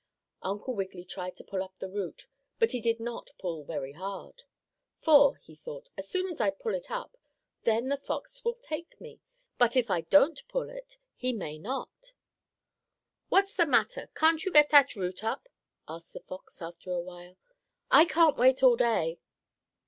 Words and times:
Uncle 0.41 0.73
Wiggily 0.73 1.05
tried 1.05 1.35
to 1.35 1.43
pull 1.43 1.61
up 1.61 1.77
the 1.77 1.87
root, 1.87 2.25
but 2.57 2.71
he 2.71 2.81
did 2.81 2.99
not 2.99 3.29
pull 3.37 3.63
very 3.63 3.91
hard. 3.91 4.41
"For," 4.97 5.35
he 5.35 5.53
thought, 5.55 5.91
"as 5.95 6.09
soon 6.09 6.25
as 6.27 6.41
I 6.41 6.49
pull 6.49 6.73
it 6.73 6.89
up 6.89 7.17
then 7.65 7.89
the 7.89 7.97
fox 7.97 8.43
will 8.43 8.55
take 8.55 8.99
me, 8.99 9.19
but 9.59 9.75
if 9.77 9.91
I 9.91 10.01
don't 10.01 10.41
pull 10.47 10.71
it 10.71 10.97
he 11.15 11.33
may 11.33 11.59
not." 11.59 12.13
"What's 13.29 13.55
the 13.55 13.67
matter? 13.67 14.09
Can't 14.15 14.43
you 14.43 14.51
get 14.51 14.71
that 14.71 14.95
root 14.95 15.23
up?" 15.23 15.47
asked 15.87 16.13
the 16.13 16.19
fox, 16.21 16.63
after 16.63 16.89
a 16.91 16.99
while. 16.99 17.37
"I 17.91 18.05
can't 18.05 18.37
wait 18.39 18.63
all 18.63 18.75
day." 18.77 19.19